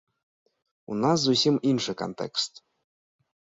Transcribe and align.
У 0.95 0.97
нас 1.03 1.17
зусім 1.27 1.55
іншы 1.73 1.91
кантэкст. 2.01 2.53